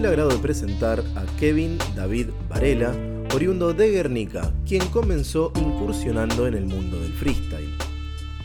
[0.00, 2.94] el agrado de presentar a Kevin David Varela,
[3.34, 7.68] oriundo de Guernica, quien comenzó incursionando en el mundo del freestyle.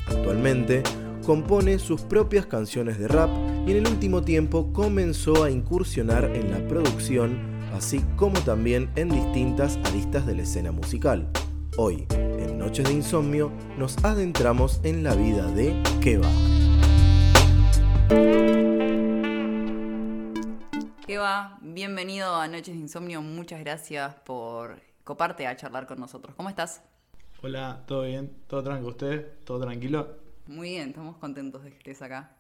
[0.07, 0.83] Actualmente
[1.25, 3.29] compone sus propias canciones de rap
[3.65, 7.39] y en el último tiempo comenzó a incursionar en la producción,
[7.73, 11.29] así como también en distintas aristas de la escena musical.
[11.77, 16.27] Hoy, en Noches de Insomnio, nos adentramos en la vida de Keva.
[21.75, 23.21] Bienvenido a Noches de Insomnio.
[23.21, 26.33] Muchas gracias por coparte a charlar con nosotros.
[26.33, 26.81] ¿Cómo estás?
[27.43, 28.31] Hola, ¿todo bien?
[28.47, 28.91] ¿Todo tranquilo?
[28.91, 29.27] ¿Usted?
[29.43, 30.07] ¿Todo tranquilo?
[30.47, 32.31] Muy bien, estamos contentos de que estés acá.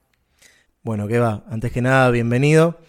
[0.83, 2.79] Bueno, Keva, antes que nada, bienvenido.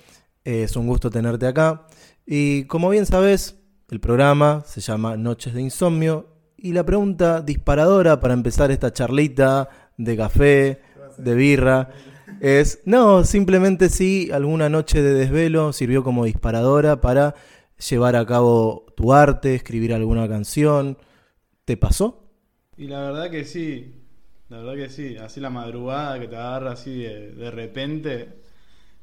[0.44, 1.88] Eh, es un gusto tenerte acá.
[2.24, 3.58] Y como bien sabes,
[3.90, 6.28] el programa se llama Noches de Insomnio.
[6.56, 10.80] Y la pregunta disparadora para empezar esta charlita de café,
[11.18, 11.90] de birra,
[12.40, 17.34] es, no, simplemente si alguna noche de desvelo sirvió como disparadora para
[17.88, 20.98] llevar a cabo tu arte, escribir alguna canción.
[21.64, 22.30] ¿Te pasó?
[22.76, 24.02] Y la verdad que sí,
[24.48, 25.16] la verdad que sí.
[25.16, 28.40] Así la madrugada que te agarra así de, de repente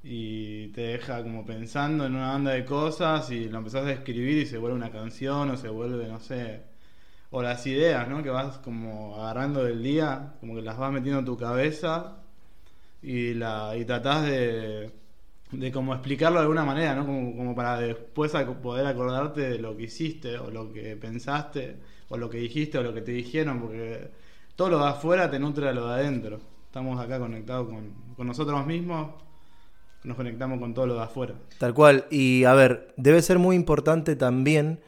[0.04, 4.38] y te deja como pensando en una banda de cosas y lo empezás a escribir
[4.38, 6.62] y se vuelve una canción o se vuelve, no sé,
[7.32, 8.24] o las ideas, ¿no?
[8.24, 12.23] Que vas como agarrando del día, como que las vas metiendo en tu cabeza
[13.04, 14.92] y, la, y tratás de,
[15.52, 17.06] de como explicarlo de alguna manera, ¿no?
[17.06, 21.78] Como, como para después poder acordarte de lo que hiciste o lo que pensaste
[22.10, 24.10] o lo que dijiste o lo que te dijeron, porque
[24.56, 26.40] todo lo de afuera te nutre a lo de adentro.
[26.66, 29.12] Estamos acá conectados con, con nosotros mismos,
[30.04, 31.36] nos conectamos con todo lo de afuera.
[31.60, 32.06] Tal cual.
[32.10, 34.80] Y a ver, debe ser muy importante también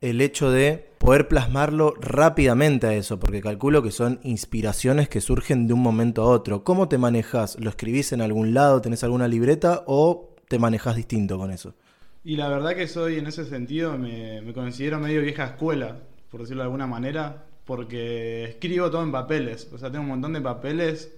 [0.00, 5.66] el hecho de poder plasmarlo rápidamente a eso, porque calculo que son inspiraciones que surgen
[5.66, 6.64] de un momento a otro.
[6.64, 7.58] ¿Cómo te manejas?
[7.60, 8.80] ¿Lo escribís en algún lado?
[8.80, 9.84] ¿Tenés alguna libreta?
[9.86, 11.74] ¿O te manejas distinto con eso?
[12.22, 15.98] Y la verdad que soy, en ese sentido, me, me considero medio vieja escuela,
[16.30, 19.68] por decirlo de alguna manera, porque escribo todo en papeles.
[19.72, 21.14] O sea, tengo un montón de papeles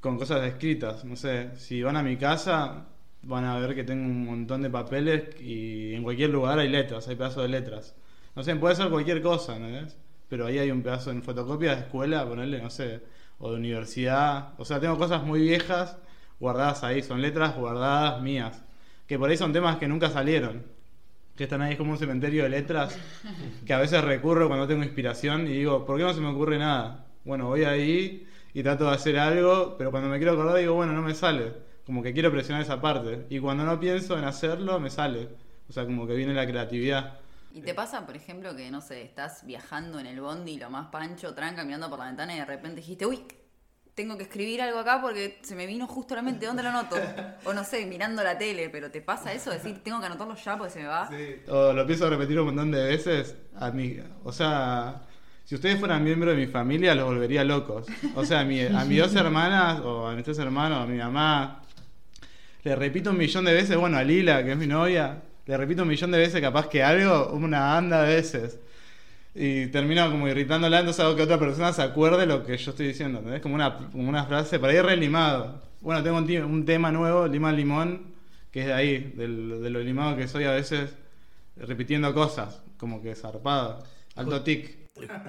[0.00, 1.04] con cosas escritas.
[1.04, 2.86] No sé, si van a mi casa,
[3.26, 7.08] van a ver que tengo un montón de papeles y en cualquier lugar hay letras,
[7.08, 7.94] hay pedazos de letras.
[8.34, 9.96] No sé, puede ser cualquier cosa, ¿no ves?
[10.28, 13.02] Pero ahí hay un pedazo en fotocopia de escuela, ponerle, no sé,
[13.38, 14.54] o de universidad.
[14.58, 15.96] O sea, tengo cosas muy viejas
[16.38, 18.62] guardadas ahí, son letras guardadas mías.
[19.06, 20.64] Que por ahí son temas que nunca salieron.
[21.36, 22.98] Que están ahí como un cementerio de letras.
[23.64, 26.58] Que a veces recurro cuando tengo inspiración y digo, ¿por qué no se me ocurre
[26.58, 27.06] nada?
[27.24, 30.92] Bueno, voy ahí y trato de hacer algo, pero cuando me quiero acordar digo, bueno,
[30.92, 31.52] no me sale.
[31.86, 33.26] Como que quiero presionar esa parte.
[33.30, 35.28] Y cuando no pienso en hacerlo, me sale.
[35.68, 37.18] O sea, como que viene la creatividad.
[37.54, 40.88] ¿Y te pasa, por ejemplo, que, no sé, estás viajando en el bondi, lo más
[40.88, 43.24] pancho, tranca, mirando por la ventana y de repente dijiste, uy,
[43.94, 46.68] tengo que escribir algo acá porque se me vino justo a la mente, ¿dónde lo
[46.68, 46.96] anoto?
[47.46, 49.50] O no sé, mirando la tele, pero ¿te pasa eso?
[49.50, 51.08] Decir, tengo que anotarlo ya porque se me va.
[51.48, 53.36] O lo pienso repetir un montón de veces.
[53.58, 55.00] A mí, o sea,
[55.44, 57.86] si ustedes fueran miembros de mi familia, los volvería locos.
[58.14, 60.98] O sea, a, mi- a mis dos hermanas, o a mis tres hermanos, a mi
[60.98, 61.62] mamá,
[62.66, 65.82] le repito un millón de veces, bueno, a Lila, que es mi novia, le repito
[65.82, 68.58] un millón de veces capaz que algo, una banda de veces.
[69.36, 72.88] Y termino como irritándola, entonces hago que otra persona se acuerde lo que yo estoy
[72.88, 73.40] diciendo, ¿entendés?
[73.40, 75.62] Como una, como una frase, por ahí relimado.
[75.80, 78.14] Bueno, tengo un tema nuevo, Lima Limón,
[78.50, 80.90] que es de ahí, del- de lo limado que soy a veces,
[81.56, 83.84] repitiendo cosas, como que zarpado.
[84.16, 84.74] Alto tic.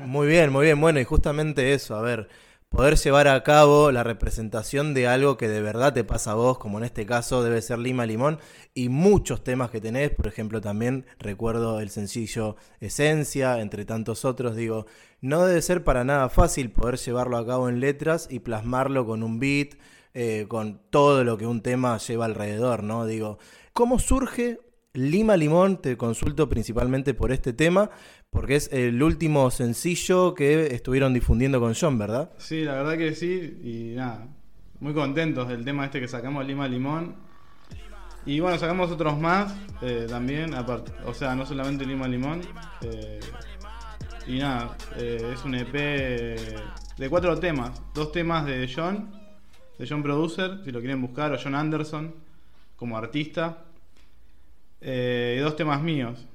[0.06, 0.82] Muy bien, muy bien.
[0.82, 2.30] Bueno, y justamente eso, a ver,
[2.70, 6.58] poder llevar a cabo la representación de algo que de verdad te pasa a vos,
[6.58, 8.40] como en este caso debe ser Lima Limón,
[8.74, 14.56] y muchos temas que tenés, por ejemplo, también recuerdo el sencillo Esencia, entre tantos otros,
[14.56, 14.86] digo,
[15.22, 19.24] no debe ser para nada fácil poder llevarlo a cabo en letras y plasmarlo con
[19.24, 19.76] un beat,
[20.14, 23.06] eh, con todo lo que un tema lleva alrededor, ¿no?
[23.06, 23.40] Digo,
[23.74, 24.60] ¿cómo surge
[24.94, 25.82] Lima Limón?
[25.82, 27.92] Te consulto principalmente por este tema,
[28.30, 32.32] porque es el último sencillo que estuvieron difundiendo con John, ¿verdad?
[32.38, 34.28] Sí, la verdad que sí, y nada,
[34.80, 37.16] muy contentos del tema este que sacamos Lima Limón.
[38.26, 42.42] Y bueno, sacamos otros más eh, también, aparte, o sea, no solamente Lima Limón.
[42.82, 43.20] eh,
[44.28, 49.10] y nada, eh, es un EP de cuatro temas, dos temas de John,
[49.80, 52.14] de John Producer, si lo quieren buscar, o John Anderson
[52.76, 53.64] como artista,
[54.82, 56.28] eh, y dos temas míos,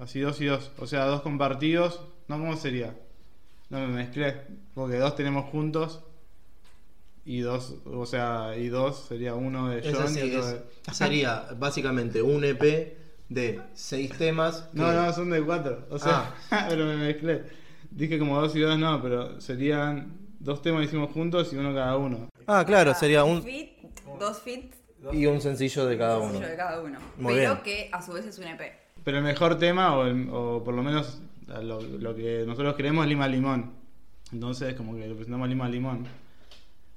[0.00, 2.94] así dos y dos, o sea, dos compartidos, no, ¿cómo sería?
[3.68, 4.36] No me mezclé,
[4.74, 6.00] porque dos tenemos juntos
[7.24, 10.62] y dos, o sea, y dos sería uno de John así, y otro de...
[10.92, 12.96] sería básicamente un EP
[13.28, 14.68] de seis temas.
[14.72, 16.34] No, que- no, son de cuatro, o sea,
[16.68, 17.44] pero me mezclé.
[17.90, 21.74] Dije como dos y dos no, pero serían dos temas que hicimos juntos y uno
[21.74, 22.28] cada uno.
[22.46, 23.42] Ah, claro, sería un...
[23.42, 23.70] Fit,
[24.18, 24.72] dos fit
[25.12, 26.28] Y un sencillo de cada uno.
[26.30, 26.98] sencillo de cada uno.
[27.18, 27.62] Muy pero bien.
[27.64, 28.60] que a su vez es un EP.
[29.10, 33.02] Pero el mejor tema, o, el- o por lo menos lo, lo que nosotros queremos
[33.04, 33.72] es Lima Limón.
[34.32, 36.04] Entonces, como que le presentamos Lima Limón.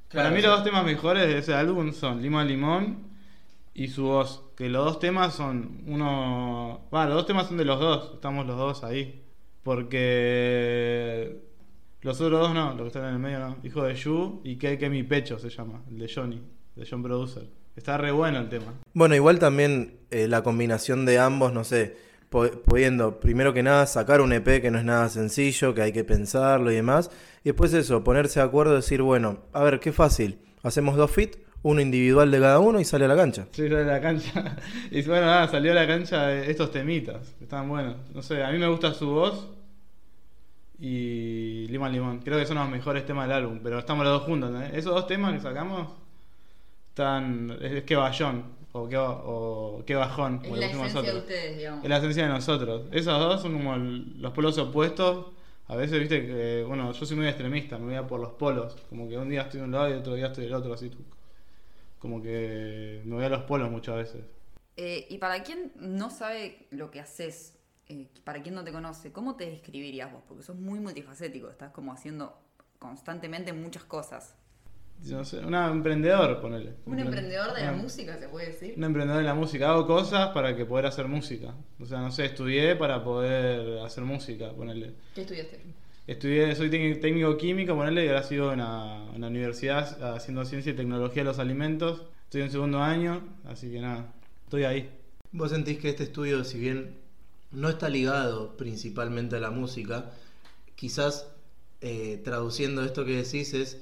[0.10, 0.46] Claro, Para mí sí.
[0.46, 2.98] los dos temas mejores de ese álbum son Lima Limón
[3.74, 4.44] y su voz.
[4.56, 6.82] Que los dos temas son uno...
[6.92, 8.12] Bueno, los dos temas son de los dos.
[8.14, 9.24] Estamos los dos ahí.
[9.64, 11.40] Porque...
[12.02, 13.58] Los otros dos no, los que están en el medio no.
[13.64, 15.82] Hijo de Yu y que que mi pecho se llama.
[15.90, 16.40] El de Johnny,
[16.76, 17.48] de John Producer.
[17.76, 18.74] Está re bueno el tema.
[18.94, 21.98] Bueno, igual también eh, la combinación de ambos, no sé,
[22.30, 26.04] pudiendo primero que nada sacar un EP que no es nada sencillo, que hay que
[26.04, 27.12] pensarlo y demás,
[27.44, 31.12] y después eso, ponerse de acuerdo y decir, bueno, a ver, qué fácil, hacemos dos
[31.12, 33.48] fit, uno individual de cada uno y sale a la cancha.
[33.52, 34.58] Sí, sale a la cancha.
[34.92, 37.36] Y bueno, nada, salió a la cancha estos temitas.
[37.42, 37.96] Están buenos.
[38.14, 39.50] No sé, a mí me gusta su voz.
[40.78, 42.20] Y Lima Limón.
[42.20, 43.62] Creo que son los mejores temas del álbum.
[43.64, 44.52] Pero estamos los dos juntos.
[44.52, 44.62] ¿no?
[44.62, 45.88] Esos dos temas que sacamos
[46.94, 47.58] están.
[47.62, 48.62] Es, es que bajón.
[48.76, 50.42] O que, o qué bajón.
[50.44, 51.84] Es la esencia de ustedes, digamos.
[51.84, 52.82] Es la esencia de nosotros.
[52.92, 55.28] Esos dos son como el- los polos opuestos.
[55.68, 58.76] A veces, viste, que, bueno, yo soy muy extremista, me voy a por los polos.
[58.90, 60.92] Como que un día estoy de un lado y otro día estoy del otro, así.
[62.00, 64.22] Como que me voy a los polos muchas veces.
[64.76, 67.58] Eh, y para quien no sabe lo que haces,
[67.88, 70.24] eh, para quien no te conoce, ¿cómo te describirías vos?
[70.28, 72.36] Porque sos muy multifacético, estás como haciendo
[72.80, 74.36] constantemente muchas cosas.
[75.10, 76.74] No sé, un emprendedor, ponele.
[76.86, 78.74] Un emprendedor de la Un- música, se puede decir.
[78.78, 79.70] Un emprendedor de la música.
[79.72, 81.54] Hago cosas para que poder hacer música.
[81.80, 84.94] O sea, no sé, estudié para poder hacer música, ponele.
[85.14, 85.60] ¿Qué estudiaste?
[86.08, 90.46] Estudié, soy técnico, técnico químico, ponele, y ahora sigo en la, en la universidad haciendo
[90.46, 92.04] ciencia y tecnología de los alimentos.
[92.26, 94.12] Estoy en segundo año, así que nada,
[94.46, 94.90] estoy ahí.
[95.32, 96.96] ¿Vos sentís que este estudio, si bien
[97.52, 100.12] no está ligado principalmente a la música,
[100.76, 101.28] quizás
[101.82, 103.82] eh, traduciendo esto que decís es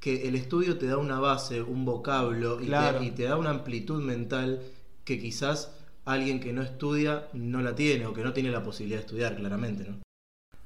[0.00, 3.50] que el estudio te da una base, un vocablo y, te, y te da una
[3.50, 4.62] amplitud mental
[5.04, 8.98] que quizás alguien que no estudia no la tiene o que no tiene la posibilidad
[9.00, 9.98] de estudiar, claramente, ¿no?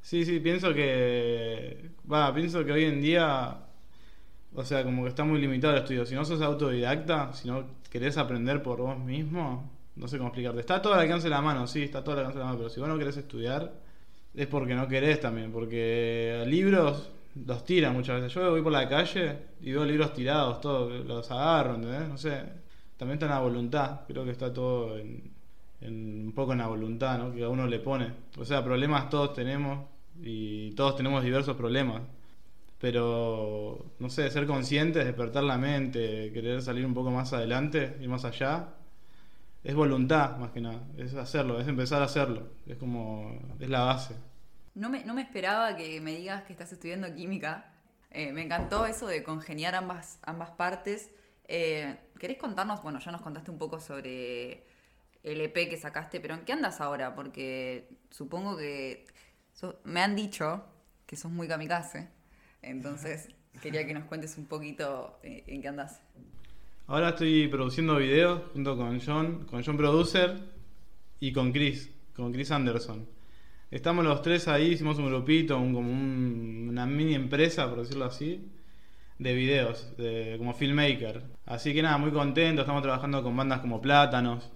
[0.01, 1.91] Sí, sí, pienso que.
[2.11, 3.59] Va, pienso que hoy en día.
[4.55, 6.07] O sea, como que está muy limitado el estudio.
[6.07, 10.61] Si no sos autodidacta, si no querés aprender por vos mismo, no sé cómo explicarte.
[10.61, 12.59] Está todo al alcance de la mano, sí, está todo al alcance de la mano,
[12.59, 13.73] pero si vos no querés estudiar,
[14.35, 15.51] es porque no querés también.
[15.51, 18.33] Porque libros los tiran muchas veces.
[18.35, 22.09] Yo voy por la calle y veo libros tirados, todos, los agarro, ¿entendés?
[22.09, 22.43] No sé.
[22.97, 24.01] También está en la voluntad.
[24.07, 25.33] Creo que está todo en,
[25.83, 27.35] un poco en la voluntad, ¿no?
[27.35, 28.13] Que a uno le pone.
[28.39, 29.87] O sea, problemas todos tenemos
[30.23, 32.03] y todos tenemos diversos problemas.
[32.79, 38.09] Pero, no sé, ser conscientes, despertar la mente, querer salir un poco más adelante y
[38.09, 38.69] más allá,
[39.65, 40.83] es voluntad más que nada.
[40.97, 42.49] Es hacerlo, es empezar a hacerlo.
[42.67, 44.15] Es como, es la base.
[44.75, 47.73] No me, no me esperaba que me digas que estás estudiando química.
[48.11, 51.11] Eh, me encantó eso de congeniar ambas, ambas partes.
[51.47, 52.83] Eh, ¿Querés contarnos?
[52.83, 54.67] Bueno, ya nos contaste un poco sobre
[55.23, 57.15] el EP que sacaste, pero ¿en qué andas ahora?
[57.15, 59.07] Porque supongo que
[59.85, 60.65] me han dicho
[61.07, 62.09] que sos muy kamikaze.
[62.63, 63.29] Entonces,
[63.63, 66.01] quería que nos cuentes un poquito eh, en qué andas.
[66.87, 70.39] Ahora estoy produciendo videos junto con John, con John Producer
[71.19, 73.14] y con Chris, con Chris Anderson.
[73.75, 78.05] Estamos los tres ahí, hicimos un grupito, un- como un- una mini empresa, por decirlo
[78.05, 78.31] así,
[79.19, 81.23] de videos, de- como filmmaker.
[81.47, 84.51] Así que nada, muy contento, estamos trabajando con bandas como Plátanos,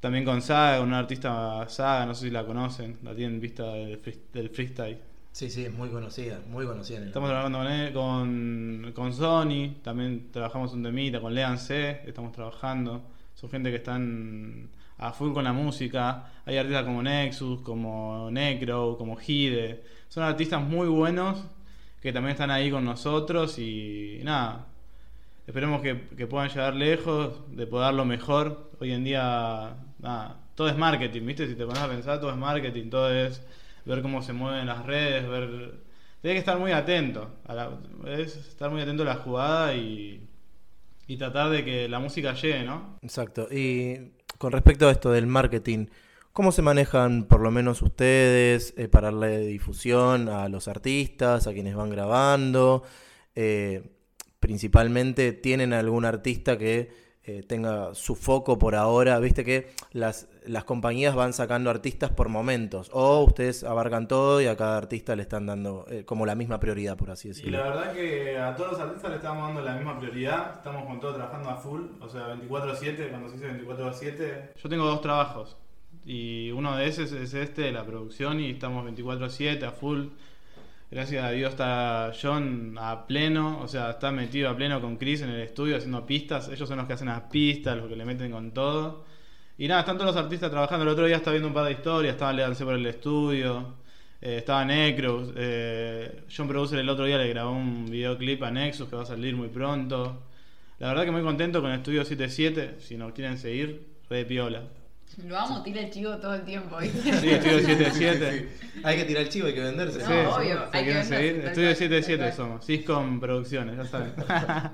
[0.00, 3.98] también con Saga, una artista Saga, no sé si la conocen, la tienen vista del,
[3.98, 4.98] free- del freestyle.
[5.32, 9.12] Sí, sí, es muy conocida, muy conocida en el Estamos trabajando con, él- con, con
[9.14, 13.02] Sony, también trabajamos un temita, con Lean C, estamos trabajando.
[13.34, 14.68] Son gente que están
[15.02, 16.30] a full con la música.
[16.44, 19.82] Hay artistas como Nexus, como Necro, como Hide.
[20.08, 21.44] Son artistas muy buenos
[22.00, 24.66] que también están ahí con nosotros y nada.
[25.46, 28.70] Esperemos que, que puedan llegar lejos, de poder lo mejor.
[28.80, 31.48] Hoy en día, nada, todo es marketing, ¿viste?
[31.48, 33.44] Si te pones a pensar, todo es marketing, todo es
[33.84, 35.82] ver cómo se mueven las redes, ver...
[36.20, 37.70] Tienes que estar muy atento, a
[38.06, 40.28] estar muy atento a la jugada y,
[41.08, 42.98] y tratar de que la música llegue, ¿no?
[43.02, 43.48] Exacto.
[43.50, 45.86] Y con respecto a esto del marketing,
[46.32, 51.52] ¿cómo se manejan por lo menos ustedes eh, para darle difusión a los artistas, a
[51.52, 52.82] quienes van grabando?
[53.36, 53.84] Eh,
[54.40, 56.90] principalmente, ¿tienen algún artista que
[57.22, 59.20] eh, tenga su foco por ahora?
[59.20, 64.46] Viste que las, las compañías van sacando artistas por momentos, o ustedes abarcan todo y
[64.46, 67.58] a cada artista le están dando eh, como la misma prioridad, por así Y decirlo.
[67.58, 71.00] la verdad que a todos los artistas le estamos dando la misma prioridad, estamos con
[71.00, 74.52] todo trabajando a full, o sea, 24/7, cuando se dice 24/7.
[74.62, 75.56] Yo tengo dos trabajos
[76.04, 80.06] y uno de esos es este, la producción, y estamos 24/7 a full.
[80.90, 85.22] Gracias a Dios está John a pleno, o sea, está metido a pleno con Chris
[85.22, 86.48] en el estudio haciendo pistas.
[86.48, 89.04] Ellos son los que hacen las pistas, los que le meten con todo.
[89.58, 90.82] Y nada, están todos los artistas trabajando.
[90.84, 93.74] El otro día estaba viendo un par de historias, estaba Leance por el estudio,
[94.20, 95.32] eh, estaba Necro.
[95.36, 99.06] Eh, John Producer el otro día le grabó un videoclip a Nexus que va a
[99.06, 100.22] salir muy pronto.
[100.78, 104.62] La verdad que muy contento con Estudio 77, si nos quieren seguir, re de piola.
[105.26, 106.78] Lo amo, tira el chivo todo el tiempo.
[106.78, 107.12] ¿viste?
[107.12, 108.48] Sí, Estudio 77.
[108.82, 109.98] Hay que tirar el chivo, hay que venderse.
[110.00, 112.32] No, Sí, obvio, si hay que seguir, tal Estudio cual, 77 tal cual.
[112.32, 114.12] somos, Siscom Producciones, ya saben.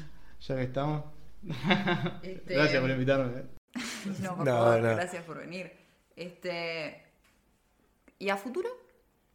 [0.40, 1.04] ya que estamos.
[2.22, 3.55] Este- Gracias por invitarme.
[4.18, 4.94] No, por No, favor, no.
[4.94, 5.72] gracias por venir.
[6.16, 7.02] Este,
[8.18, 8.68] ¿Y a futuro?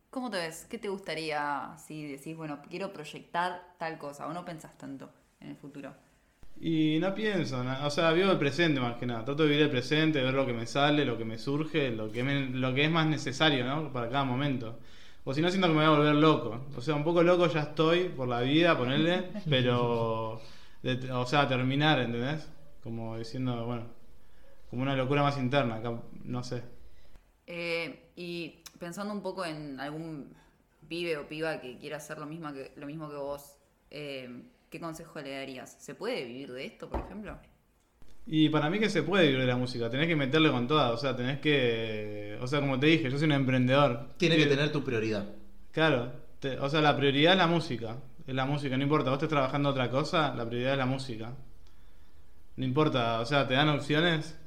[0.10, 0.66] ¿Cómo te ves?
[0.70, 4.28] ¿Qué te gustaría si decís, bueno, quiero proyectar tal cosa?
[4.28, 5.94] ¿O no pensás tanto en el futuro?
[6.60, 9.26] Y no pienso, o sea, vivo el presente más que nada.
[9.26, 12.12] Trato de vivir el presente, ver lo que me sale, lo que me surge, lo
[12.12, 13.92] que, me- lo que es más necesario, ¿no?
[13.92, 14.78] Para cada momento.
[15.24, 16.68] O si no, siento que me voy a volver loco.
[16.76, 20.42] O sea, un poco loco ya estoy por la vida, ponerle, pero.
[20.84, 22.48] de- o sea, terminar, ¿entendés?
[22.84, 23.86] Como diciendo, bueno,
[24.72, 26.64] como una locura más interna, acá, no sé.
[27.48, 30.34] Eh, y pensando un poco en algún
[30.88, 33.58] pibe o piba que quiera hacer lo mismo que, lo mismo que vos,
[33.90, 35.76] eh, ¿qué consejo le darías?
[35.80, 37.38] ¿Se puede vivir de esto, por ejemplo?
[38.26, 40.92] Y para mí que se puede vivir de la música, tenés que meterle con toda,
[40.92, 44.08] o sea, tenés que, o sea, como te dije, yo soy un emprendedor.
[44.18, 45.26] Tiene que tener tu prioridad.
[45.72, 47.98] Claro, te- o sea, la prioridad es la música,
[48.28, 51.34] es la música, no importa, vos estés trabajando otra cosa, la prioridad es la música.
[52.56, 54.38] No importa, o sea, te dan opciones.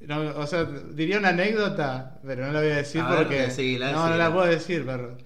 [0.00, 3.62] No, o sea, diría una anécdota, pero no la voy a decir A ver, porque...
[3.88, 5.16] no, no la puedo decir, perro.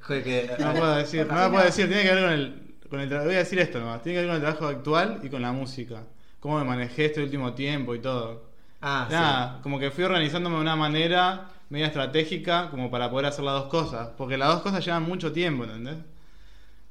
[0.56, 3.25] No puedo decir, no la puedo decir, tiene que ver con el, con el tra-
[3.25, 5.52] voy a decir esto nomás, tiene que ver con el trabajo actual y con la
[5.52, 6.04] música.
[6.40, 8.50] Cómo me manejé este último tiempo y todo.
[8.80, 13.44] Ah, Nada, como que fui organizándome de una manera media estratégica como para poder hacer
[13.44, 14.10] las dos cosas.
[14.16, 15.96] Porque las dos cosas llevan mucho tiempo, ¿entendés?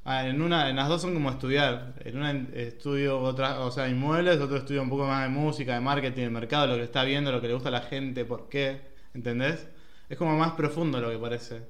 [0.10, 1.94] Ah, en una, en las dos son como estudiar.
[2.06, 5.82] En una estudio otra, o sea, inmuebles, otro estudio un poco más de música, de
[5.82, 8.48] marketing, de mercado, lo que está viendo, lo que le gusta a la gente, por
[8.48, 8.80] qué,
[9.14, 9.68] ¿entendés?
[10.08, 11.62] Es como más profundo lo que parece.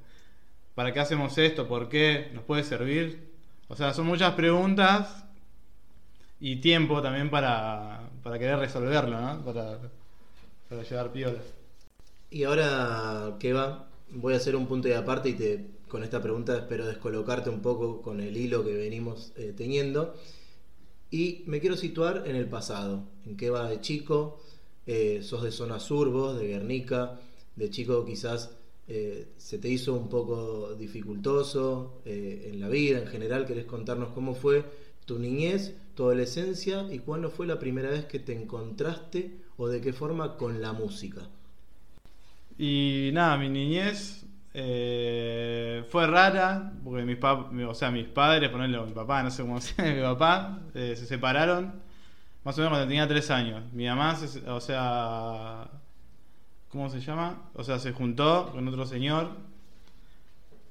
[0.75, 1.67] ¿Para qué hacemos esto?
[1.67, 2.29] ¿Por qué?
[2.35, 3.33] ¿Nos puede servir?
[3.69, 5.25] O sea, son muchas preguntas
[6.39, 9.43] y tiempo también para, para querer resolverlo, ¿no?
[9.45, 9.79] Para,
[10.69, 11.39] para llevar piola.
[12.29, 13.87] Y ahora, ¿qué va?
[14.11, 17.61] Voy a hacer un punto de aparte y te, con esta pregunta espero descolocarte un
[17.61, 20.15] poco con el hilo que venimos eh, teniendo.
[21.09, 23.03] Y me quiero situar en el pasado.
[23.25, 24.39] ¿En qué va de chico?
[24.85, 27.19] Eh, sos de zona sur, de Guernica.
[27.55, 28.51] De chico quizás
[28.87, 33.45] eh, se te hizo un poco dificultoso en la vida en general.
[33.45, 34.65] ¿Querés contarnos cómo fue
[35.05, 39.79] tu niñez, tu adolescencia y cuándo fue la primera vez que te encontraste o de
[39.79, 41.29] qué forma con la música?
[42.57, 44.26] Y nada, mi niñez
[44.59, 49.43] eh, fue rara, porque mis pap- o sea, mis padres, ponerle mi papá, no sé
[49.43, 51.81] cómo se mi papá, eh, se separaron
[52.43, 53.63] más o menos cuando tenía tres años.
[53.73, 55.67] Mi mamá, se- o sea,
[56.69, 57.49] ¿cómo se llama?
[57.53, 59.31] O sea, se juntó con otro señor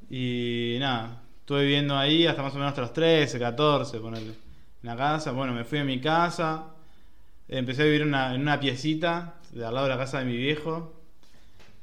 [0.08, 4.36] y nada, estuve viviendo ahí hasta más o menos hasta los 13, 14, ponerle, en
[4.82, 5.32] la casa.
[5.32, 6.64] Bueno, me fui a mi casa,
[7.48, 10.36] empecé a vivir una, en una piecita de al lado de la casa de mi
[10.36, 10.95] viejo.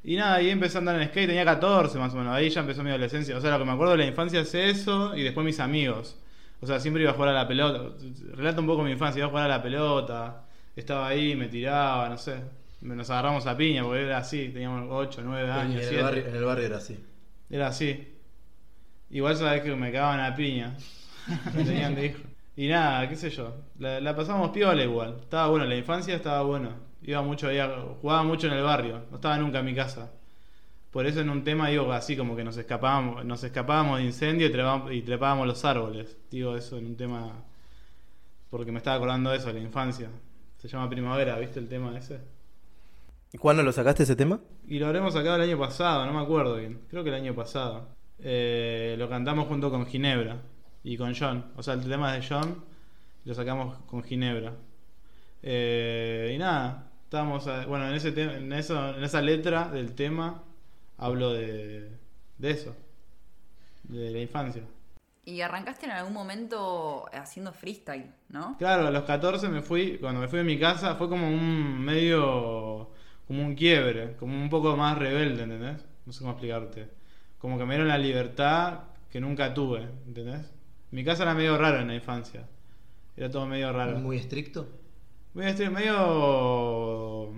[0.04, 2.62] Y nada, ahí empecé a andar en skate, tenía 14 más o menos, ahí ya
[2.62, 3.38] empezó mi adolescencia.
[3.38, 6.18] O sea, lo que me acuerdo de la infancia es eso y después mis amigos.
[6.60, 7.96] O sea, siempre iba a jugar a la pelota.
[8.34, 10.46] Relato un poco mi infancia, iba a jugar a la pelota,
[10.76, 12.36] estaba ahí, me tiraba, no sé.
[12.82, 15.82] Nos agarramos a piña porque era así, teníamos 8, 9 en, años.
[15.82, 16.04] el 7.
[16.04, 17.00] barrio, en el barrio era así.
[17.50, 18.14] Era así.
[19.10, 20.76] Igual sabes que me cagaban a piña.
[21.56, 22.20] Me tenían de hijo.
[22.58, 23.56] Y nada, qué sé yo.
[23.80, 25.18] La, la pasamos piola igual.
[25.22, 26.72] Estaba bueno, la infancia estaba bueno.
[27.04, 27.50] Iba mucho
[28.02, 29.04] jugaba mucho en el barrio.
[29.10, 30.12] No estaba nunca en mi casa.
[30.92, 34.48] Por eso en un tema digo así como que nos escapábamos, nos escapábamos de incendio
[34.48, 36.16] y trepábamos, y trepábamos los árboles.
[36.30, 37.44] Digo eso en un tema
[38.50, 40.10] porque me estaba acordando de eso, de la infancia.
[40.60, 42.20] Se llama Primavera, ¿viste el tema ese?
[43.34, 44.40] ¿Y cuándo lo sacaste ese tema?
[44.68, 46.82] Y lo habremos sacado el año pasado, no me acuerdo bien.
[46.88, 47.88] Creo que el año pasado.
[48.20, 50.38] Eh, lo cantamos junto con Ginebra
[50.84, 51.52] y con John.
[51.58, 52.64] O sea, el tema de John
[53.26, 54.54] lo sacamos con Ginebra.
[55.42, 57.48] Eh, y nada, estábamos.
[57.48, 60.44] a- bueno, en, ese en, eso, en esa letra del tema
[60.98, 61.92] hablo de,
[62.40, 62.76] de eso,
[63.84, 64.64] de la infancia.
[65.26, 68.58] Y arrancaste en algún momento haciendo freestyle, ¿no?
[68.58, 71.80] Claro, a los 14 me fui, cuando me fui de mi casa fue como un
[71.80, 72.90] medio,
[73.28, 75.86] como un quiebre, como un poco más rebelde, ¿entendés?
[76.06, 76.90] No sé cómo explicarte.
[77.38, 78.80] Como que me dieron la libertad
[79.12, 80.52] que nunca tuve, ¿entendés?
[80.92, 82.48] Mi casa era medio raro en la infancia.
[83.16, 84.00] Era todo medio raro.
[84.00, 84.68] Muy estricto.
[85.36, 87.34] Este- medio,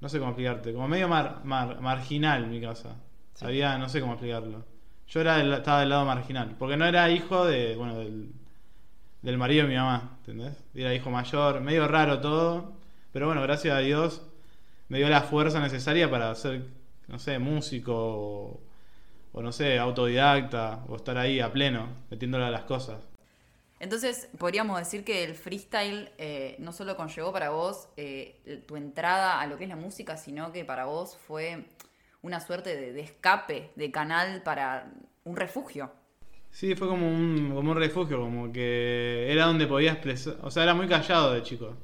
[0.00, 2.96] no sé cómo explicarte, como medio mar- mar- marginal mi casa.
[3.34, 3.44] Sí.
[3.44, 4.64] Había, no sé cómo explicarlo.
[5.08, 8.32] Yo era del- estaba del lado marginal, porque no era hijo de, bueno, del,
[9.22, 10.62] del marido de mi mamá, ¿entendés?
[10.74, 12.72] Era hijo mayor, medio raro todo,
[13.12, 14.22] pero bueno, gracias a Dios
[14.88, 16.64] me dio la fuerza necesaria para ser,
[17.08, 18.60] no sé, músico o,
[19.32, 22.98] o no sé, autodidacta, o estar ahí a pleno, metiéndole a las cosas.
[23.80, 29.40] Entonces, podríamos decir que el freestyle eh, no solo conllevó para vos eh, tu entrada
[29.40, 31.64] a lo que es la música, sino que para vos fue
[32.22, 34.90] una suerte de, escape, de canal para
[35.24, 35.92] un refugio.
[36.50, 40.36] Sí, fue como un, como un refugio, como que era donde podía expresar.
[40.42, 41.76] O sea, era muy callado de chico.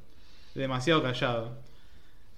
[0.55, 1.59] Demasiado callado.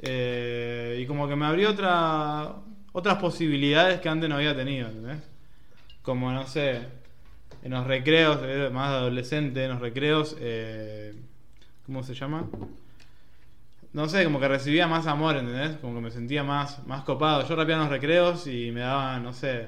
[0.01, 2.57] Eh, y como que me abrió otra,
[2.93, 5.23] otras posibilidades que antes no había tenido, ¿entendés?
[6.03, 6.83] Como, no sé,
[7.67, 11.17] en los recreos, era más adolescente, en los recreos, eh,
[11.85, 12.49] ¿cómo se llama?
[13.93, 15.77] No sé, como que recibía más amor, ¿entendés?
[15.79, 17.45] Como que me sentía más, más copado.
[17.45, 19.67] Yo rapeaba en los recreos y me daban, no sé,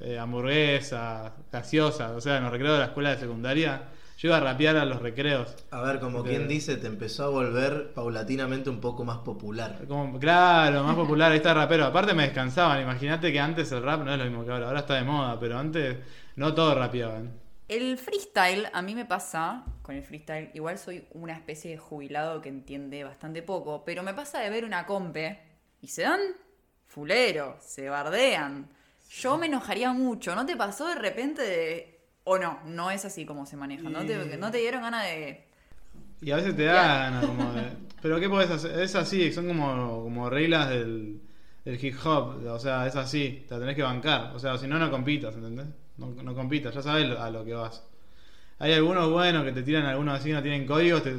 [0.00, 3.82] eh, hamburguesa, gaseosa, o sea, en los recreos de la escuela de secundaria,
[4.22, 5.52] yo iba a rapear a los recreos.
[5.72, 9.80] A ver, como De- quien dice, te empezó a volver paulatinamente un poco más popular.
[9.88, 11.86] Como, claro, más popular, ahí está el rapero.
[11.86, 14.80] Aparte me descansaban, imagínate que antes el rap no es lo mismo que ahora, ahora
[14.80, 15.96] está de moda, pero antes
[16.36, 17.32] no todos rapeaban.
[17.66, 22.40] El freestyle, a mí me pasa con el freestyle, igual soy una especie de jubilado
[22.42, 25.40] que entiende bastante poco, pero me pasa de ver una compe
[25.80, 26.20] y se dan
[26.86, 28.68] fulero, se bardean.
[29.10, 31.91] Yo me enojaría mucho, ¿no te pasó de repente de...
[32.24, 35.44] O no, no es así como se maneja, ¿no te, no te dieron ganas de...
[36.20, 37.62] Y a veces te da ganas como de...
[38.00, 38.78] Pero ¿qué podés hacer?
[38.80, 41.20] Es así, son como, como reglas del,
[41.64, 44.66] del hip hop, o sea, es así, te la tenés que bancar, o sea, si
[44.68, 45.66] no, no compitas, ¿entendés?
[45.98, 47.84] No, no compitas, ya sabes a lo que vas.
[48.58, 51.16] Hay algunos buenos que te tiran algunos así, no tienen códigos, te-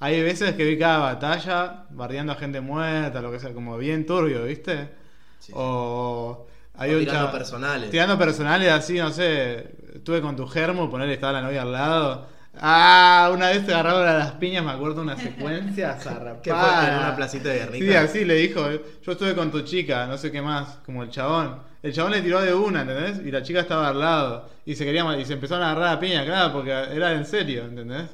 [0.00, 4.06] hay veces que vi cada batalla bardeando a gente muerta, lo que sea, como bien
[4.06, 4.90] turbio, ¿viste?
[5.38, 5.52] Sí, sí.
[5.54, 6.46] O...
[6.74, 7.90] Hay O un tirando personales.
[7.90, 9.74] Tirando personales así, no sé.
[9.94, 12.26] Estuve con tu germo, ponerle estaba la novia al lado.
[12.58, 16.42] Ah, una vez te agarraron a las piñas, me acuerdo una secuencia zarrapada.
[16.42, 16.88] ¿Qué fue?
[16.88, 17.84] ¿En una placita de Guernica?
[17.86, 18.68] Sí, así le dijo.
[19.02, 21.62] Yo estuve con tu chica, no sé qué más, como el chabón.
[21.82, 23.20] El chabón le tiró de una, ¿entendés?
[23.24, 24.48] Y la chica estaba al lado.
[24.66, 27.24] Y se quería ma- y se empezaron a agarrar a piña, claro, porque era en
[27.24, 28.10] serio, ¿entendés?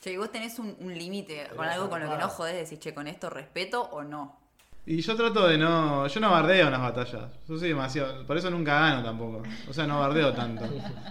[0.00, 2.78] Che, y vos tenés un, un límite con algo con lo que no jodés, decís,
[2.82, 4.40] che, con esto respeto o no.
[4.86, 6.06] Y yo trato de no.
[6.06, 7.22] Yo no bardeo en las batallas.
[7.48, 8.26] Yo soy demasiado.
[8.26, 9.42] Por eso nunca gano tampoco.
[9.68, 10.64] O sea, no bardeo tanto.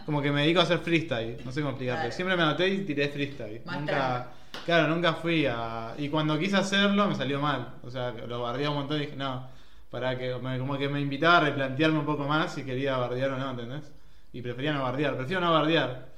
[0.06, 1.38] Como que me dedico a hacer freestyle.
[1.44, 2.02] No sé cómo explicarte.
[2.02, 2.16] Claro.
[2.16, 3.62] Siempre me anoté y tiré freestyle.
[3.66, 4.28] Más nunca.
[4.66, 5.96] Claro, nunca fui a.
[5.98, 7.74] Y cuando quise hacerlo me salió mal.
[7.84, 9.48] O sea, lo bardeé un montón y dije, no.
[9.90, 10.36] Para que.
[10.36, 13.50] me- como que me invitaba a replantearme un poco más si quería bardear o no,
[13.52, 13.92] ¿entendés?
[14.34, 15.16] Y prefería no bardear.
[15.18, 16.10] Prefiero no bardear.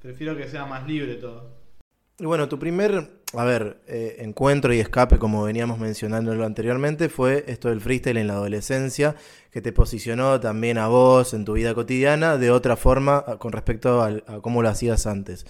[0.00, 1.50] Prefiero que sea más libre todo.
[2.18, 7.44] Y bueno, tu primer, a ver, eh, encuentro y escape, como veníamos mencionándolo anteriormente, fue
[7.48, 9.16] esto del freestyle en la adolescencia,
[9.50, 13.52] que te posicionó también a vos en tu vida cotidiana de otra forma a- con
[13.52, 15.46] respecto al- a, cómo lo hacías antes.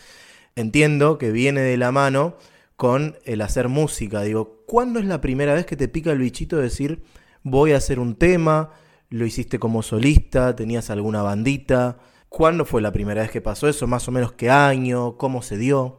[0.55, 2.37] Entiendo que viene de la mano
[2.77, 4.23] con el hacer música.
[4.23, 7.03] Digo, ¿cuándo es la primera vez que te pica el bichito de decir,
[7.42, 8.71] voy a hacer un tema?
[9.11, 10.55] ¿Lo hiciste como solista?
[10.57, 11.99] ¿Tenías alguna bandita?
[12.29, 13.87] ¿Cuándo fue la primera vez que pasó eso?
[13.87, 15.16] ¿Más o menos qué año?
[15.16, 15.99] ¿Cómo se dio?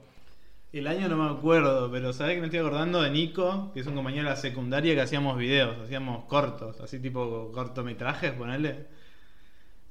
[0.73, 3.87] El año no me acuerdo, pero sabés que me estoy acordando de Nico, que es
[3.87, 8.87] un compañero de la secundaria que hacíamos videos, hacíamos cortos, así tipo cortometrajes, ponele.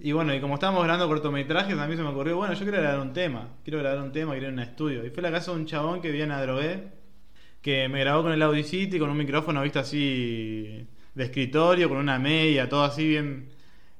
[0.00, 2.80] Y bueno, y como estábamos grabando cortometrajes, a mí se me ocurrió, bueno, yo quiero
[2.80, 5.06] grabar un tema, quiero grabar un tema, quiero ir a un estudio.
[5.06, 6.88] Y fue la casa de un chabón que vivía en Adrogué,
[7.60, 12.18] que me grabó con el Audacity, con un micrófono, viste, así de escritorio, con una
[12.18, 13.50] media, todo así bien,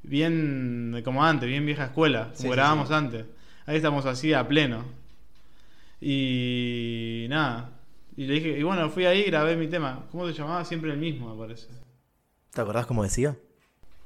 [0.02, 2.94] bien como antes, bien vieja escuela, como Sí, sí, grabábamos sí.
[2.94, 3.24] antes.
[3.66, 5.01] Ahí estamos así a pleno.
[6.04, 7.78] Y nada.
[8.16, 10.04] Y le dije, y bueno, fui ahí y grabé mi tema.
[10.10, 10.64] ¿Cómo se llamaba?
[10.64, 11.68] Siempre el mismo, me parece.
[12.52, 13.36] ¿Te acordás cómo decía?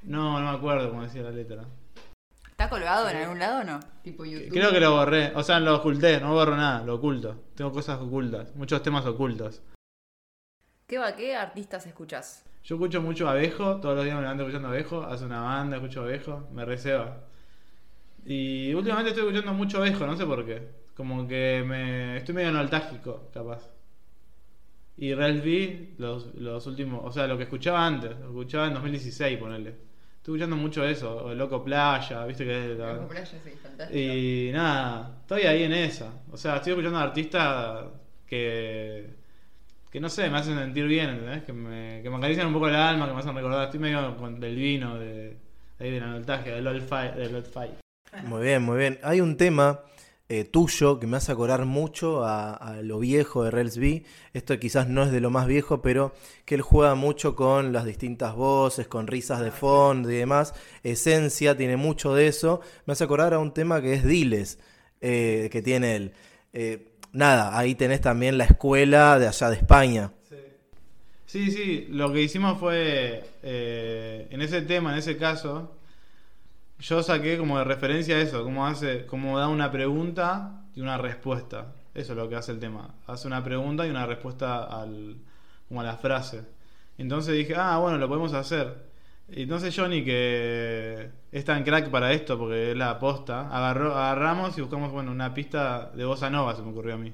[0.03, 1.65] No, no me acuerdo cómo decía la letra.
[2.51, 3.79] ¿Está colgado en algún lado o no?
[4.03, 4.51] Tipo YouTube.
[4.51, 5.31] Creo que lo borré.
[5.35, 6.21] O sea, lo oculté.
[6.21, 7.45] No borro nada, lo oculto.
[7.55, 8.55] Tengo cosas ocultas.
[8.55, 9.63] Muchos temas ocultos.
[10.85, 11.15] ¿Qué va?
[11.15, 12.45] ¿Qué artistas escuchás?
[12.63, 13.77] Yo escucho mucho Abejo.
[13.77, 15.01] Todos los días me levanto escuchando Abejo.
[15.01, 16.47] Hace una banda, escucho Abejo.
[16.53, 17.23] Me receba.
[18.23, 20.86] Y últimamente estoy escuchando mucho Abejo, no sé por qué.
[20.97, 23.61] Como que me estoy medio nostálgico, capaz.
[24.97, 28.73] Y Ralph B, los, los últimos, o sea, lo que escuchaba antes, lo escuchaba en
[28.73, 29.69] 2016, ponele.
[29.69, 32.93] Estoy escuchando mucho eso, o Loco Playa, viste que es la-
[33.95, 36.11] Y nada, estoy ahí en esa.
[36.31, 37.85] O sea, estoy escuchando artistas
[38.25, 39.05] que,
[39.91, 41.43] que no sé, me hacen sentir bien, ¿entendés?
[41.43, 43.65] Que me, que me acarician un poco el alma, que me hacen recordar.
[43.65, 45.37] Estoy medio con del vino, de,
[45.77, 47.13] de ahí de la nostalgia, del old fight.
[47.13, 47.73] Del old fight.
[48.23, 48.97] Muy bien, muy bien.
[49.03, 49.79] Hay un tema
[50.29, 54.03] eh, tuyo que me hace acordar mucho a, lo viejo de B.
[54.33, 56.13] Esto quizás no es de lo más viejo, pero
[56.43, 60.53] que él juega mucho con las distintas voces, con risas de fondo y demás.
[60.83, 62.59] Esencia tiene mucho de eso.
[62.85, 64.59] Me hace acordar a un tema que es Diles,
[64.99, 66.11] eh, que tiene él.
[66.51, 70.11] Eh, nada, ahí tenés también la escuela de allá de España.
[71.25, 75.76] Sí, sí, lo que hicimos fue, en ese tema, en ese caso,
[76.79, 81.73] yo saqué como de referencia eso, cómo hace, cómo da una pregunta y una respuesta.
[81.93, 82.93] Eso es lo que hace el tema.
[83.07, 85.17] Hace una pregunta y una respuesta al,
[85.67, 86.43] como a la frase.
[86.97, 88.87] Entonces dije, ah, bueno, lo podemos hacer.
[89.29, 94.61] Entonces Johnny, que es tan crack para esto, porque es la aposta, agarró, agarramos y
[94.61, 97.13] buscamos, bueno, una pista de bossa nova, se me ocurrió a mí.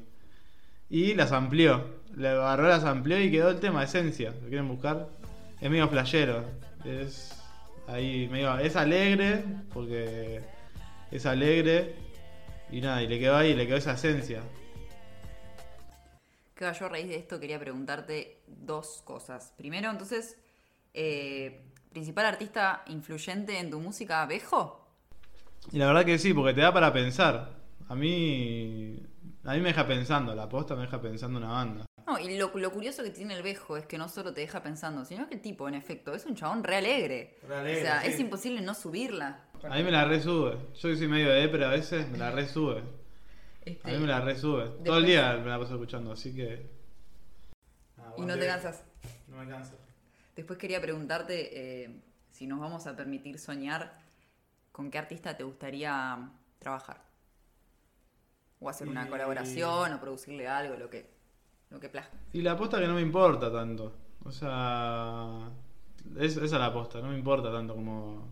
[0.89, 1.85] Y las amplió.
[2.15, 4.31] Le agarró, las amplió y quedó el tema, esencia.
[4.43, 5.07] ¿Lo quieren buscar?
[5.59, 6.43] Es medio flashero.
[6.85, 7.42] Es
[7.87, 8.57] ahí medio.
[8.59, 9.43] Es alegre,
[9.73, 10.41] porque
[11.11, 11.95] es alegre.
[12.71, 14.41] Y nada, y le quedó ahí, le quedó esa esencia.
[16.55, 19.53] Que yo a raíz de esto quería preguntarte dos cosas.
[19.57, 20.37] Primero, entonces,
[20.93, 24.87] eh, principal artista influyente en tu música, Bejo.
[25.71, 27.55] Y la verdad que sí, porque te da para pensar.
[27.87, 28.99] A mí.
[29.45, 31.85] A mí me deja pensando, la posta me deja pensando una banda.
[32.05, 34.61] No, y lo, lo curioso que tiene el Bejo es que no solo te deja
[34.61, 37.37] pensando, sino que el tipo, en efecto, es un chabón re alegre.
[37.47, 38.07] Re alegre, o sea, sí.
[38.09, 39.39] es imposible no subirla.
[39.63, 40.57] A mí me la resube.
[40.75, 42.83] Yo que soy medio de pero a veces me la resube.
[43.63, 44.69] Este, A mí me la resube.
[44.83, 46.65] Todo el día me la paso escuchando, así que.
[48.17, 48.83] y no te cansas.
[49.29, 49.77] No me canso.
[50.35, 51.89] Después quería preguntarte eh,
[52.31, 53.97] si nos vamos a permitir soñar
[54.73, 56.17] con qué artista te gustaría
[56.59, 57.01] trabajar.
[58.59, 61.12] O hacer una Y- colaboración o producirle algo, lo que,
[62.33, 63.93] Y la aposta que no me importa tanto.
[64.25, 65.49] O sea.
[66.17, 68.27] Es, esa es la aposta, no me importa tanto como.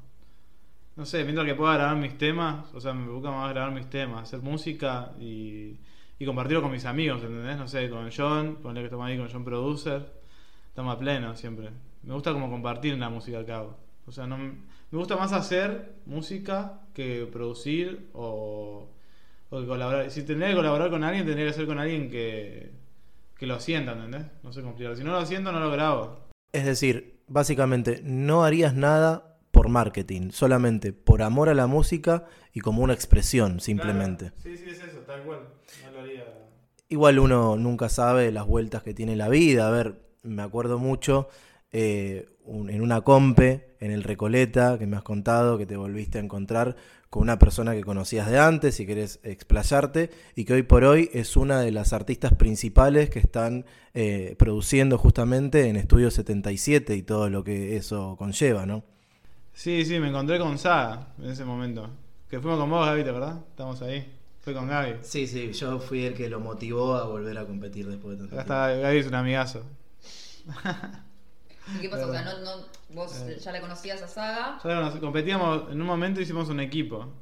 [0.95, 3.89] No sé, mientras que pueda grabar mis temas, o sea, me busca más grabar mis
[3.89, 5.77] temas, hacer música y,
[6.19, 7.57] y compartirlo con mis amigos, ¿entendés?
[7.57, 10.11] No sé, con John, ponle que estamos ahí con John Producer,
[10.67, 11.69] estamos a pleno siempre.
[12.03, 13.77] Me gusta como compartir la música que hago.
[14.05, 14.53] O sea, no, me
[14.91, 18.89] gusta más hacer música que producir o,
[19.49, 20.11] o que colaborar.
[20.11, 22.71] Si tendría que colaborar con alguien, tendría que ser con alguien que,
[23.41, 24.27] que lo sienta, ¿entendés?
[24.43, 24.95] No sé cómo explicarlo.
[24.97, 26.27] Si no lo siento, no lo grabo.
[26.53, 32.59] Es decir, básicamente, no harías nada por marketing, solamente por amor a la música y
[32.59, 34.31] como una expresión, simplemente.
[34.43, 35.39] Sí, sí, es eso, tal cual.
[35.83, 36.23] No lo haría.
[36.89, 39.67] Igual uno nunca sabe las vueltas que tiene la vida.
[39.67, 41.27] A ver, me acuerdo mucho
[41.71, 46.19] eh, un- en una compe, en el Recoleta, que me has contado, que te volviste
[46.19, 46.77] a encontrar
[47.09, 51.09] con una persona que conocías de antes y querés explayarte, y que hoy por hoy
[51.13, 57.01] es una de las artistas principales que están eh, produciendo justamente en Estudio 77 y
[57.01, 58.83] todo lo que eso conlleva, ¿no?
[59.53, 61.89] Sí, sí, me encontré con Saga en ese momento.
[62.29, 63.43] Que fuimos con vos, Gaby, ¿te verdad?
[63.49, 64.07] Estamos ahí.
[64.39, 64.99] Fue con Gaby.
[65.01, 68.39] Sí, sí, yo fui el que lo motivó a volver a competir después de tanto
[68.39, 69.65] Acá está Gaby, es un amigazo.
[71.75, 72.07] ¿Y qué pasó?
[72.09, 74.59] O sea, no, no, vos ya le conocías a Saga.
[74.63, 77.13] Ya nos- competíamos, en un momento hicimos un equipo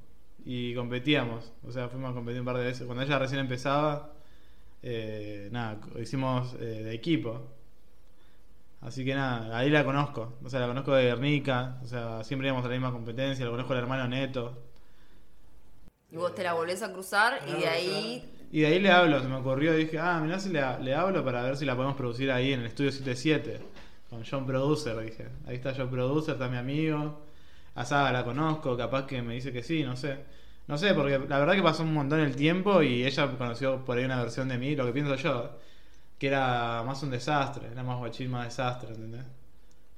[0.45, 1.51] y competíamos.
[1.67, 2.85] O sea, fuimos a competir un par de veces.
[2.85, 4.13] Cuando ella recién empezaba,
[4.81, 7.41] eh, nada, hicimos eh, de equipo.
[8.81, 10.37] Así que nada, ahí la conozco.
[10.43, 11.77] O sea, la conozco de Guernica.
[11.83, 13.43] O sea, siempre íbamos a la misma competencia.
[13.45, 14.57] Lo conozco al hermano Neto.
[16.11, 19.21] Y vos te la volvés a cruzar y de ahí Y de ahí le hablo,
[19.21, 19.73] se me ocurrió.
[19.75, 22.61] Dije, ah, mirá si le, le hablo para ver si la podemos producir ahí en
[22.61, 23.59] el estudio 77.
[24.09, 25.27] Con John Producer, dije.
[25.47, 27.21] Ahí está John Producer, está mi amigo.
[27.75, 30.17] A Saga la conozco, capaz que me dice que sí, no sé.
[30.67, 33.97] No sé, porque la verdad que pasó un montón el tiempo y ella conoció por
[33.97, 35.57] ahí una versión de mí, lo que pienso yo,
[36.17, 39.25] que era más un desastre, era más guachín, más desastre, ¿entendés?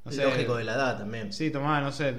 [0.06, 0.24] No sé.
[0.24, 1.34] Lógico de la edad también.
[1.34, 2.16] Sí, tomaba, no sé,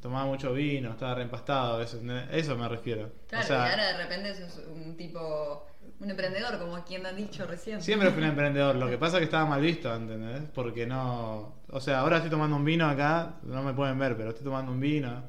[0.00, 2.28] tomaba mucho vino, estaba reempastado, eso, ¿entendés?
[2.32, 3.10] eso me refiero.
[3.28, 5.66] Claro, O sea, y ahora de repente sos un tipo,
[6.02, 7.80] un emprendedor, como quien han dicho recién.
[7.80, 10.42] Siempre fui un emprendedor, lo que pasa es que estaba mal visto, ¿entendés?
[10.54, 11.54] Porque no...
[11.70, 14.72] O sea, ahora estoy tomando un vino acá, no me pueden ver, pero estoy tomando
[14.72, 15.22] un vino.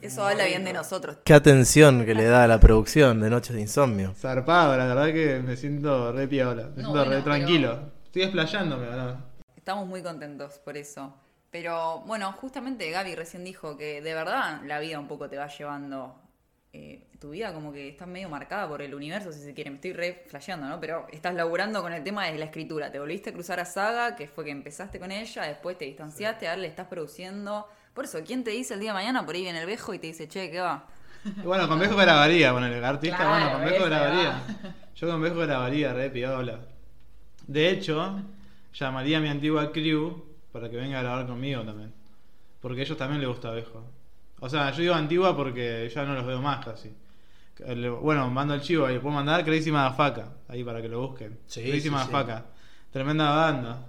[0.00, 1.18] Eso habla bien de nosotros.
[1.22, 4.14] Qué atención que le da a la producción de Noches de Insomnio.
[4.16, 7.78] Zarpado, la verdad que me siento re piola, me No, siento bueno, re pero- tranquilo.
[8.06, 9.16] Estoy explayándome, ¿no?
[9.54, 11.14] Estamos muy contentos por eso.
[11.50, 15.46] Pero bueno, justamente Gaby recién dijo que de verdad la vida un poco te va
[15.48, 16.16] llevando.
[16.74, 19.70] Eh, tu vida como que está medio marcada por el universo, si se quiere.
[19.70, 20.80] Me estoy re flasheando, ¿no?
[20.80, 22.90] Pero estás laburando con el tema de la escritura.
[22.90, 26.48] Te volviste a cruzar a Saga, que fue que empezaste con ella, después te distanciaste,
[26.48, 27.68] ahora le estás produciendo.
[27.92, 29.98] Por eso, ¿quién te dice el día de mañana por ahí viene el Bejo y
[29.98, 30.86] te dice, che, ¿qué va?
[31.44, 34.42] Bueno, con Bejo grabaría, bueno, el artista, Claro, bueno, con Bejo grabaría.
[34.96, 36.58] Yo con Bejo grabaría, re piola.
[37.46, 38.20] De hecho,
[38.72, 41.92] llamaría a mi antigua crew para que venga a grabar conmigo también.
[42.60, 43.84] Porque a ellos también les gusta Bejo.
[44.42, 46.90] O sea, yo digo antigua porque ya no los veo más casi.
[48.00, 51.38] Bueno, mando el chivo ahí, puedo mandar Crazy Motherfucker, ahí para que lo busquen.
[51.46, 51.94] Sí, Crazy sí.
[52.90, 53.86] Tremenda banda.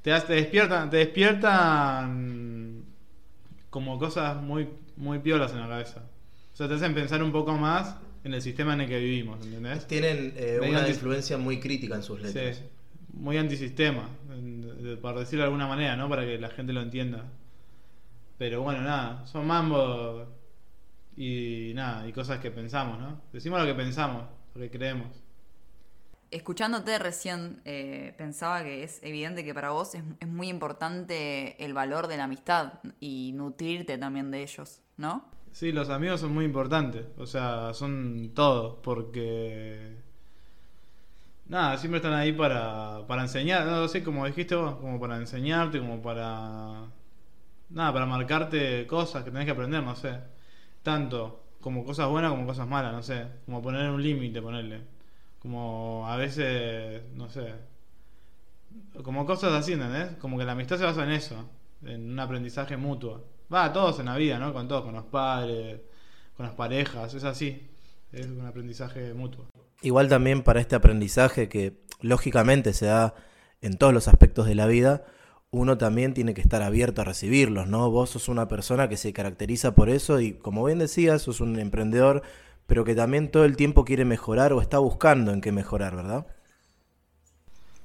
[0.00, 2.84] Te, te despiertan, te despiertan
[3.68, 6.00] como cosas muy, muy piolas en la cabeza.
[6.54, 9.44] O sea, te hacen pensar un poco más en el sistema en el que vivimos,
[9.44, 9.86] ¿entendés?
[9.86, 12.56] Tienen eh, una influencia muy crítica en sus letras.
[12.56, 12.62] Sí,
[13.12, 14.08] muy antisistema,
[15.02, 16.08] por decirlo de alguna manera, ¿no?
[16.08, 17.26] Para que la gente lo entienda.
[18.38, 20.26] Pero bueno, nada, son mambo
[21.16, 23.20] y nada, y cosas que pensamos, ¿no?
[23.32, 25.08] Decimos lo que pensamos, lo que creemos.
[26.30, 31.72] Escuchándote recién, eh, pensaba que es evidente que para vos es, es muy importante el
[31.72, 35.24] valor de la amistad y nutrirte también de ellos, ¿no?
[35.52, 39.96] Sí, los amigos son muy importantes, o sea, son todo, porque...
[41.48, 45.78] Nada, siempre están ahí para, para enseñar, no sé, como dijiste vos, como para enseñarte,
[45.78, 46.90] como para...
[47.70, 50.18] Nada, para marcarte cosas que tenés que aprender, no sé.
[50.82, 53.26] Tanto como cosas buenas como cosas malas, no sé.
[53.44, 54.82] Como poner un límite, ponerle.
[55.40, 57.54] Como a veces, no sé.
[59.02, 60.16] Como cosas así, ¿entendés?
[60.20, 61.48] Como que la amistad se basa en eso,
[61.84, 63.24] en un aprendizaje mutuo.
[63.52, 64.52] Va, todos en la vida, ¿no?
[64.52, 65.80] Con todos, con los padres,
[66.36, 67.68] con las parejas, es así.
[68.12, 69.46] Es un aprendizaje mutuo.
[69.82, 73.14] Igual también para este aprendizaje que lógicamente se da
[73.60, 75.04] en todos los aspectos de la vida,
[75.56, 77.90] uno también tiene que estar abierto a recibirlos, ¿no?
[77.90, 81.58] Vos sos una persona que se caracteriza por eso y como bien decías, sos un
[81.58, 82.22] emprendedor,
[82.66, 86.26] pero que también todo el tiempo quiere mejorar o está buscando en qué mejorar, ¿verdad?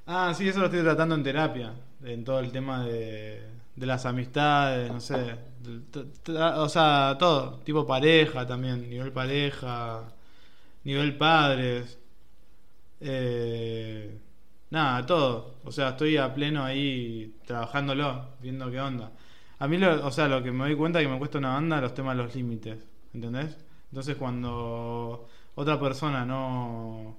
[0.06, 3.42] Ah, sí, eso lo estoy tratando en terapia, en todo el tema de,
[3.76, 5.38] de las amistades, no sé,
[6.28, 10.04] o sea, todo, tipo pareja también, nivel pareja,
[10.84, 11.98] nivel padres,
[13.00, 14.20] eh,
[14.72, 19.12] nada, todo, o sea, estoy a pleno ahí trabajándolo, viendo qué onda.
[19.60, 21.80] A mí, lo, o sea, lo que me doy cuenta que me cuesta una banda,
[21.82, 22.80] los temas de los límites,
[23.14, 23.58] ¿entendés?
[23.92, 27.18] Entonces cuando otra persona no...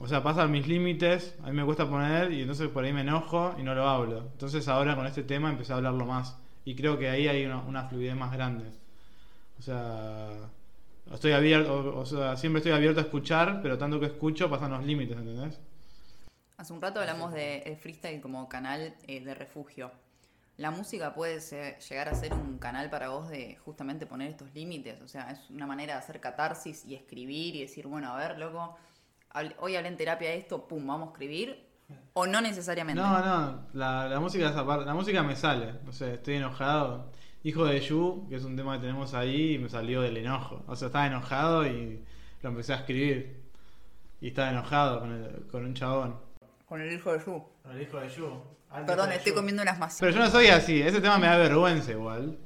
[0.00, 3.02] O sea, pasan mis límites, a mí me cuesta poner y entonces por ahí me
[3.02, 4.28] enojo y no lo hablo.
[4.32, 7.58] Entonces ahora con este tema empecé a hablarlo más y creo que ahí hay una,
[7.60, 8.64] una fluidez más grande.
[9.58, 10.50] O sea,
[11.12, 14.84] estoy abierto, o sea, siempre estoy abierto a escuchar, pero tanto que escucho pasan los
[14.84, 15.60] límites, ¿entendés?
[16.62, 19.90] Hace un rato hablamos de el freestyle como canal eh, de refugio.
[20.58, 24.54] ¿La música puede ser- llegar a ser un canal para vos de justamente poner estos
[24.54, 25.00] límites?
[25.00, 28.38] O sea, es una manera de hacer catarsis y escribir y decir, bueno, a ver,
[28.38, 28.76] loco,
[29.58, 31.66] hoy hablé en terapia de esto, pum, vamos a escribir.
[32.12, 33.02] O no necesariamente.
[33.02, 37.10] No, no, la, la música es aparte, la música me sale, no sé, estoy enojado.
[37.42, 40.62] Hijo de Yu, que es un tema que tenemos ahí, me salió del enojo.
[40.68, 42.04] O sea, estaba enojado y
[42.40, 43.42] lo empecé a escribir.
[44.20, 46.30] Y estaba enojado con, el- con un chabón.
[46.72, 47.44] Con el hijo de Yu.
[47.62, 48.30] Con el hijo de Yu.
[48.86, 50.00] Perdón, estoy comiendo unas masitas.
[50.00, 52.38] Pero yo no soy así, ese tema me da vergüenza igual.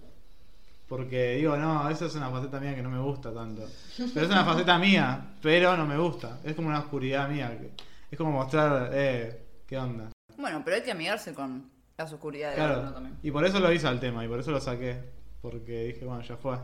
[0.88, 3.62] Porque digo, no, esa es una faceta mía que no me gusta tanto.
[3.96, 6.40] Pero es una faceta mía, pero no me gusta.
[6.42, 7.56] Es como una oscuridad mía.
[7.56, 7.70] que-
[8.10, 10.10] es como mostrar, eh, qué onda.
[10.36, 13.18] Bueno, pero hay que amigarse con las oscuridades de Claro, uno también.
[13.22, 15.04] y por eso lo hice al tema, y por eso lo saqué.
[15.40, 16.58] Porque dije, bueno, ya fue.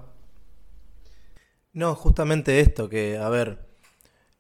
[1.75, 3.65] No, justamente esto, que, a ver,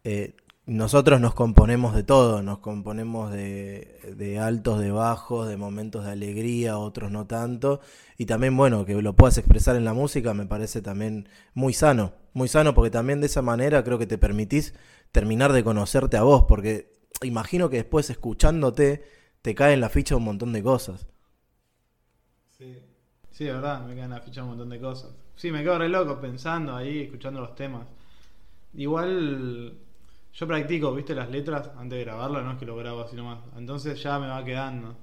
[0.02, 0.34] eh,
[0.66, 6.78] nosotros nos componemos de todo, nos componemos de, altos, de bajos, de momentos de alegría,
[6.78, 7.80] otros no tanto,
[8.16, 12.12] y también, bueno, que lo puedas expresar en la música me parece también muy sano,
[12.32, 14.74] muy sano, porque también de esa manera creo que te permitís
[15.10, 19.04] terminar de conocerte a vos, porque imagino que después escuchándote
[19.42, 21.08] te cae en la ficha un montón de cosas.
[22.56, 22.78] Sí.
[23.32, 25.10] Sí, de verdad, me quedan la ficha un montón de cosas.
[25.36, 27.86] Sí, me quedo re loco pensando ahí, escuchando los temas.
[28.74, 29.78] Igual
[30.34, 33.40] yo practico, viste, las letras antes de grabarlas, no es que lo grabo así nomás.
[33.56, 34.96] Entonces ya me va quedando.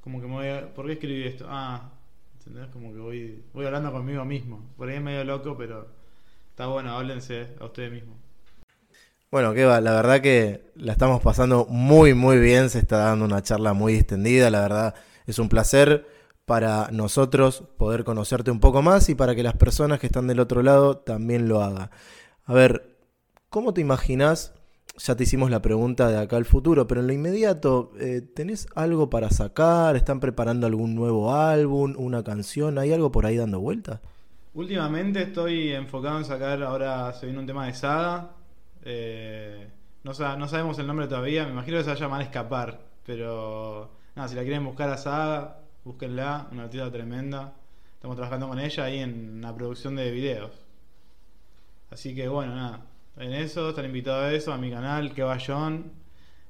[0.00, 0.74] Como que me voy a...
[0.74, 1.46] ¿Por qué escribí esto?
[1.48, 1.90] Ah,
[2.38, 2.68] ¿entendés?
[2.72, 4.70] Como que voy, voy hablando conmigo mismo.
[4.76, 5.88] Por ahí es medio loco, pero
[6.50, 8.16] está bueno, háblense a ustedes mismos.
[9.30, 12.70] Bueno, Keva, la verdad que la estamos pasando muy, muy bien.
[12.70, 14.50] Se está dando una charla muy extendida.
[14.50, 14.94] La verdad
[15.26, 16.06] es un placer
[16.44, 20.40] para nosotros poder conocerte un poco más y para que las personas que están del
[20.40, 21.90] otro lado también lo hagan.
[22.44, 22.96] A ver,
[23.50, 24.54] ¿cómo te imaginas?
[24.98, 28.66] Ya te hicimos la pregunta de acá al futuro, pero en lo inmediato, eh, ¿tenés
[28.74, 29.94] algo para sacar?
[29.94, 32.78] ¿Están preparando algún nuevo álbum, una canción?
[32.78, 34.00] ¿Hay algo por ahí dando vueltas?
[34.54, 38.30] Últimamente estoy enfocado en sacar, ahora se viene un tema de saga.
[38.84, 39.68] eh,
[40.02, 42.80] no, no sabemos el nombre todavía, me imagino que se va a llamar Escapar.
[43.04, 47.52] Pero nada, si la quieren buscar a saga, búsquenla, una artista tremenda.
[47.94, 50.52] Estamos trabajando con ella ahí en la producción de videos.
[51.90, 52.80] Así que bueno, nada,
[53.16, 55.92] en eso, están invitados a eso, a mi canal, que va John,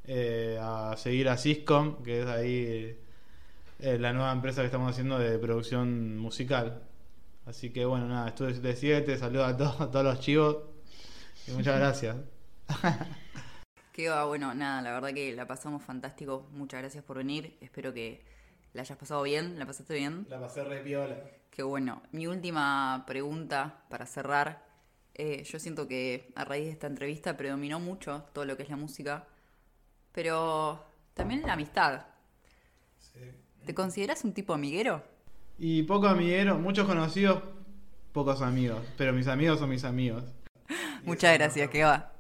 [0.05, 2.99] eh, a seguir a Syscom, que es ahí
[3.79, 6.83] eh, la nueva empresa que estamos haciendo de producción musical.
[7.47, 10.57] Así que bueno, nada, estudio 77, saludos a todos, a todos los chivos.
[11.47, 12.17] Y muchas gracias.
[13.93, 16.49] Que va, bueno, nada, la verdad que la pasamos fantástico.
[16.53, 17.57] Muchas gracias por venir.
[17.61, 18.25] Espero que
[18.73, 19.59] la hayas pasado bien.
[19.59, 20.27] ¿La pasaste bien?
[20.29, 21.17] La pasé re piola.
[21.51, 22.03] Qué bueno.
[22.13, 24.67] Mi última pregunta para cerrar.
[25.19, 28.69] Eh, yo siento que a raíz de esta entrevista predominó mucho todo lo que es
[28.69, 29.25] la música,
[30.13, 32.03] pero también la amistad.
[33.65, 35.03] ¿Te consideras un tipo amiguero?
[35.59, 37.43] Y poco amiguero, muchos conocidos,
[38.13, 38.81] pocos amigos.
[38.97, 40.23] Pero mis amigos son mis amigos.
[41.05, 42.13] Muchas gracias, que va.